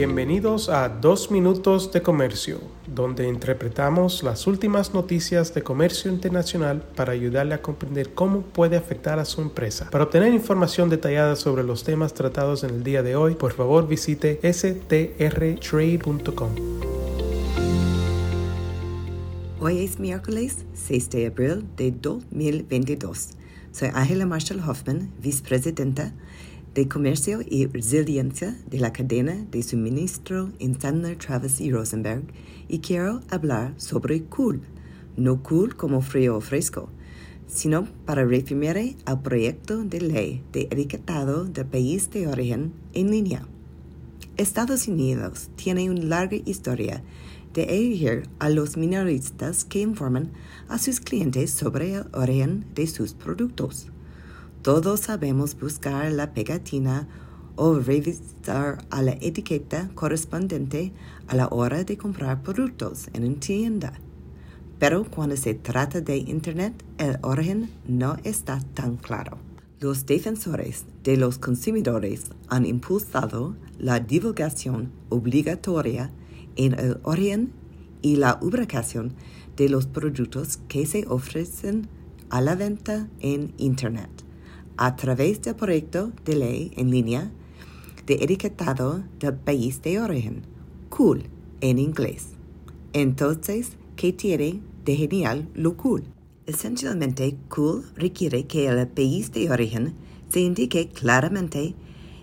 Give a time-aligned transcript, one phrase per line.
[0.00, 7.12] Bienvenidos a Dos Minutos de Comercio, donde interpretamos las últimas noticias de comercio internacional para
[7.12, 9.90] ayudarle a comprender cómo puede afectar a su empresa.
[9.90, 13.86] Para obtener información detallada sobre los temas tratados en el día de hoy, por favor
[13.86, 15.10] visite strtrade.com.
[19.60, 23.32] Hoy es miércoles 6 de abril de 2022.
[23.72, 26.14] Soy Ángela Marshall Hoffman, vicepresidenta
[26.74, 32.24] de Comercio y Resiliencia de la cadena de suministro en Sandler, Travis y Rosenberg
[32.68, 34.60] y quiero hablar sobre cool,
[35.16, 36.88] no cool como frío o fresco,
[37.48, 43.46] sino para referirme al proyecto de ley de etiquetado del país de origen en línea.
[44.36, 47.02] Estados Unidos tiene una larga historia
[47.52, 50.30] de elegir a los minoristas que informan
[50.68, 53.88] a sus clientes sobre el origen de sus productos.
[54.62, 57.08] Todos sabemos buscar la pegatina
[57.56, 60.92] o revisar a la etiqueta correspondiente
[61.28, 63.94] a la hora de comprar productos en una tienda.
[64.78, 69.38] Pero cuando se trata de Internet, el origen no está tan claro.
[69.78, 76.10] Los defensores de los consumidores han impulsado la divulgación obligatoria
[76.56, 77.50] en el origen
[78.02, 79.14] y la ubicación
[79.56, 81.88] de los productos que se ofrecen
[82.28, 84.29] a la venta en Internet
[84.80, 87.30] a través del proyecto de ley en línea
[88.06, 90.40] de etiquetado del país de origen,
[90.88, 91.24] cool
[91.60, 92.28] en inglés.
[92.94, 96.04] Entonces, ¿qué tiene de genial lo cool?
[96.46, 99.92] Esencialmente, cool requiere que el país de origen
[100.30, 101.74] se indique claramente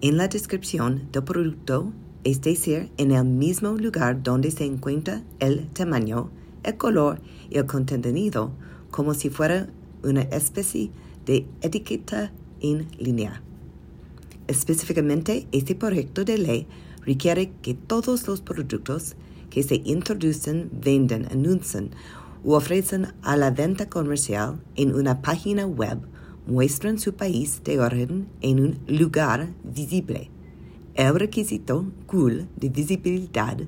[0.00, 1.92] en la descripción del producto,
[2.24, 6.30] es decir, en el mismo lugar donde se encuentra el tamaño,
[6.62, 8.52] el color y el contenido,
[8.90, 9.68] como si fuera
[10.02, 10.90] una especie
[11.26, 13.42] de etiqueta en línea.
[14.46, 16.66] Específicamente, este proyecto de ley
[17.04, 19.14] requiere que todos los productos
[19.50, 21.90] que se introducen, venden, anuncian
[22.44, 25.98] o ofrecen a la venta comercial en una página web
[26.46, 30.30] muestren su país de origen en un lugar visible.
[30.94, 33.58] El requisito cool de visibilidad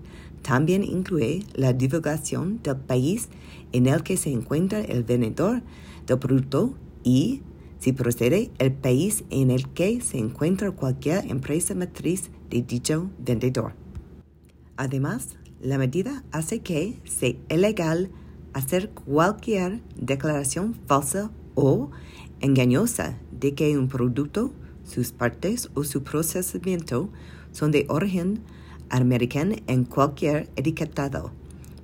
[0.42, 3.28] también incluye la divulgación del país
[3.72, 5.62] en el que se encuentra el vendedor
[6.19, 7.43] producto y
[7.78, 13.75] si procede el país en el que se encuentra cualquier empresa matriz de dicho vendedor.
[14.76, 18.10] Además, la medida hace que sea ilegal
[18.53, 21.91] hacer cualquier declaración falsa o
[22.41, 24.53] engañosa de que un producto,
[24.84, 27.10] sus partes o su procesamiento
[27.53, 28.41] son de origen
[28.88, 31.32] americano en cualquier etiquetado,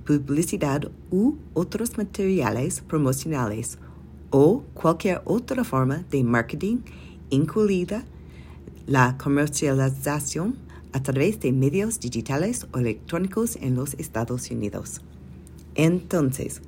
[0.05, 3.77] publicidad u otros materiales promocionales
[4.29, 6.77] o cualquier otra forma de marketing,
[7.29, 8.05] incluida
[8.85, 10.55] la comercialización
[10.93, 15.01] a través de medios digitales o electrónicos en los Estados Unidos.
[15.75, 16.61] Entonces,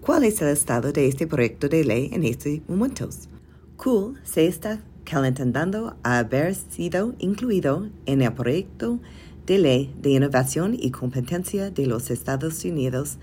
[0.00, 3.28] ¿cuál es el estado de este proyecto de ley en estos momentos?
[3.76, 9.00] Cool se está calentando a haber sido incluido en el proyecto
[9.46, 13.18] de ley de innovación y competencia de los Estados Unidos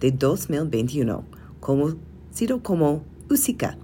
[0.00, 1.24] de 2021,
[1.60, 3.78] conocido como USICA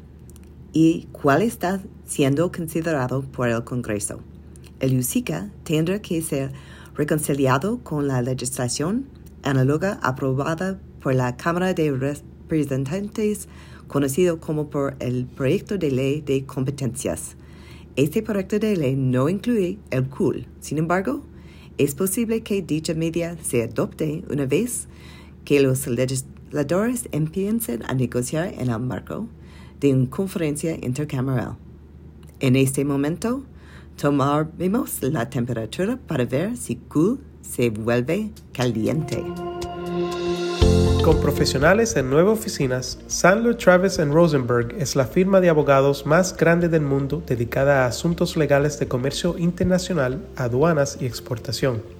[0.72, 4.20] y cuál está siendo considerado por el Congreso.
[4.80, 6.52] El USICA tendrá que ser
[6.94, 9.06] reconciliado con la legislación
[9.42, 13.48] análoga aprobada por la Cámara de Representantes,
[13.88, 17.36] conocido como por el Proyecto de Ley de Competencias.
[17.96, 20.46] Este proyecto de ley no incluye el COOL.
[20.60, 21.22] Sin embargo,
[21.76, 24.86] es posible que dicha medida se adopte una vez
[25.44, 26.24] que los legisladores
[27.12, 29.26] empiecen a negociar en el marco
[29.80, 31.56] de una conferencia intercameral.
[32.40, 33.44] En este momento,
[34.00, 39.22] tomaremos la temperatura para ver si Q se vuelve caliente.
[41.04, 46.68] Con profesionales en nueve oficinas, Sandler Travis Rosenberg es la firma de abogados más grande
[46.68, 51.99] del mundo dedicada a asuntos legales de comercio internacional, aduanas y exportación.